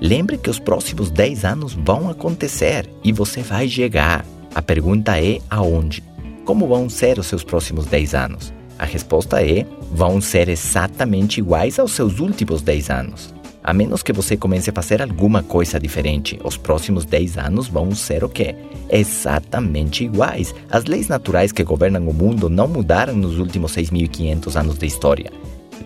[0.00, 4.26] Lembre que os próximos 10 anos vão acontecer e você vai chegar.
[4.54, 6.02] A pergunta é aonde?
[6.44, 8.52] Como vão ser os seus próximos 10 anos?
[8.78, 13.34] A resposta é: vão ser exatamente iguais aos seus últimos 10 anos.
[13.64, 17.92] A menos que você comece a fazer alguma coisa diferente, os próximos 10 anos vão
[17.92, 18.54] ser o quê?
[18.88, 20.54] Exatamente iguais.
[20.70, 25.32] As leis naturais que governam o mundo não mudaram nos últimos 6.500 anos de história.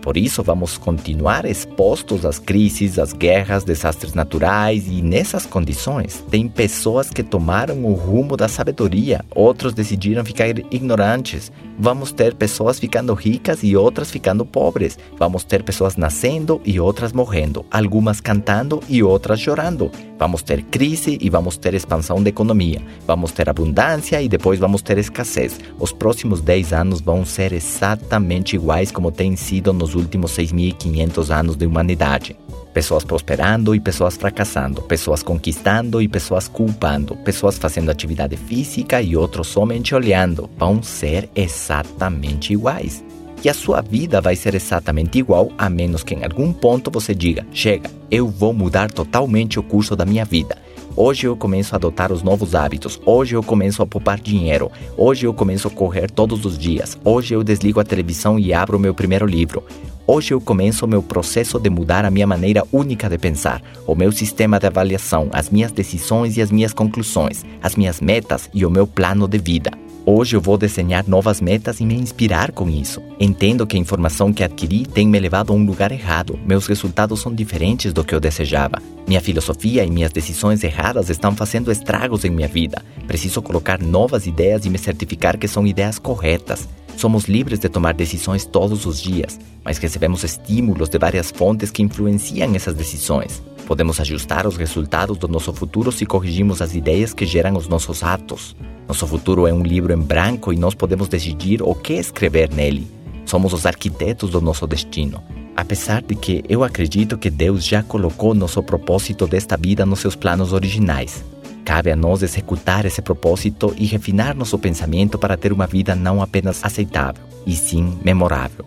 [0.00, 6.48] Por isso, vamos continuar expostos às crises, às guerras, desastres naturais e nessas condições, tem
[6.48, 11.52] pessoas que tomaram o rumo da sabedoria, outros decidiram ficar ignorantes.
[11.78, 14.98] Vamos ter pessoas ficando ricas e outras ficando pobres.
[15.18, 19.90] Vamos ter pessoas nascendo e outras morrendo, algumas cantando e outras chorando.
[20.18, 22.82] Vamos ter crise e vamos ter expansão da economia.
[23.06, 25.58] Vamos ter abundância e depois vamos ter escassez.
[25.78, 31.56] Os próximos 10 anos vão ser exatamente iguais como têm sido nos últimos 6.500 anos
[31.56, 32.36] de humanidade.
[32.74, 39.16] Pessoas prosperando e pessoas fracassando, pessoas conquistando e pessoas culpando, pessoas fazendo atividade física e
[39.16, 43.02] outros somente olhando, vão ser exatamente iguais.
[43.42, 47.14] E a sua vida vai ser exatamente igual, a menos que em algum ponto você
[47.14, 50.58] diga: chega, eu vou mudar totalmente o curso da minha vida.
[50.96, 53.00] Hoje eu começo a adotar os novos hábitos.
[53.06, 54.70] Hoje eu começo a poupar dinheiro.
[54.96, 56.98] Hoje eu começo a correr todos os dias.
[57.04, 59.62] Hoje eu desligo a televisão e abro meu primeiro livro.
[60.04, 64.10] Hoje eu começo meu processo de mudar a minha maneira única de pensar, o meu
[64.10, 68.70] sistema de avaliação, as minhas decisões e as minhas conclusões, as minhas metas e o
[68.70, 69.70] meu plano de vida.
[70.12, 73.00] Hoje eu vou desenhar novas metas e me inspirar com isso.
[73.20, 76.36] Entendo que a informação que adquiri tem me levado a um lugar errado.
[76.44, 78.82] Meus resultados são diferentes do que eu desejava.
[79.06, 82.84] Minha filosofia e minhas decisões erradas estão fazendo estragos em minha vida.
[83.06, 86.68] Preciso colocar novas ideias e me certificar que são ideias corretas.
[86.96, 91.84] Somos livres de tomar decisões todos os dias, mas recebemos estímulos de várias fontes que
[91.84, 93.40] influenciam essas decisões.
[93.64, 98.02] Podemos ajustar os resultados do nosso futuro se corrigimos as ideias que geram os nossos
[98.02, 98.56] atos.
[98.90, 102.90] Nosso futuro é um livro em branco e nós podemos decidir o que escrever nele.
[103.24, 105.22] Somos os arquitetos do nosso destino.
[105.56, 110.16] Apesar de que eu acredito que Deus já colocou nosso propósito desta vida nos seus
[110.16, 111.24] planos originais.
[111.64, 116.20] Cabe a nós executar esse propósito e refinar nosso pensamento para ter uma vida não
[116.20, 118.64] apenas aceitável, e sim memorável.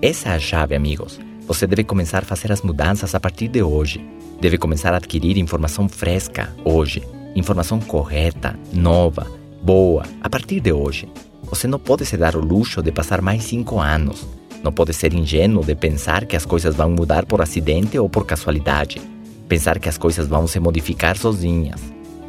[0.00, 1.18] Essa é a chave, amigos.
[1.48, 4.00] Você deve começar a fazer as mudanças a partir de hoje.
[4.40, 7.02] Deve começar a adquirir informação fresca hoje,
[7.34, 9.26] informação correta, nova,
[9.62, 11.08] boa, a partir de hoje.
[11.44, 14.26] Você não pode se dar o luxo de passar mais cinco anos.
[14.62, 18.26] Não pode ser ingênuo de pensar que as coisas vão mudar por acidente ou por
[18.26, 19.00] casualidade.
[19.48, 21.80] Pensar que as coisas vão se modificar sozinhas.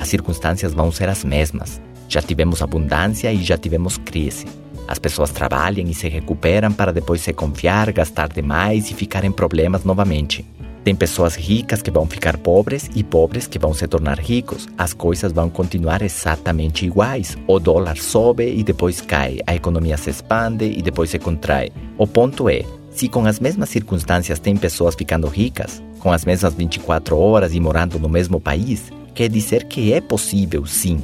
[0.00, 1.80] As circunstâncias vão ser as mesmas.
[2.08, 4.46] Já tivemos abundância e já tivemos crise.
[4.86, 9.32] As pessoas trabalham e se recuperam para depois se confiar, gastar demais e ficar em
[9.32, 10.44] problemas novamente.
[10.84, 14.68] Tem pessoas ricas que vão ficar pobres e pobres que vão se tornar ricos.
[14.76, 17.38] As coisas vão continuar exatamente iguais.
[17.46, 19.38] O dólar sobe e depois cai.
[19.46, 21.72] A economia se expande e depois se contrai.
[21.96, 26.52] O ponto é: se com as mesmas circunstâncias tem pessoas ficando ricas, com as mesmas
[26.52, 31.00] 24 horas e morando no mesmo país, quer dizer que é possível, sim,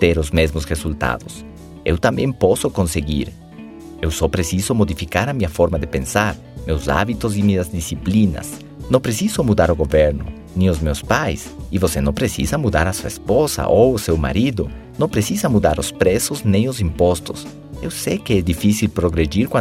[0.00, 1.44] ter os mesmos resultados.
[1.84, 3.28] Eu também posso conseguir.
[4.00, 6.34] Eu só preciso modificar a minha forma de pensar,
[6.66, 11.78] meus hábitos e minhas disciplinas não preciso mudar o governo, nem os meus pais, e
[11.78, 14.68] você não precisa mudar a sua esposa ou o seu marido,
[14.98, 17.46] não precisa mudar os preços nem os impostos.
[17.80, 19.58] Eu sei que é difícil progredir quando